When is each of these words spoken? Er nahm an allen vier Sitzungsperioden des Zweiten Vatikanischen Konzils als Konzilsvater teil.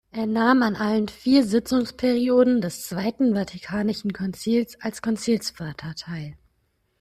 Er 0.09 0.25
nahm 0.25 0.63
an 0.63 0.75
allen 0.75 1.09
vier 1.09 1.45
Sitzungsperioden 1.45 2.59
des 2.59 2.87
Zweiten 2.87 3.35
Vatikanischen 3.35 4.13
Konzils 4.13 4.81
als 4.81 5.03
Konzilsvater 5.03 5.93
teil. 5.93 6.33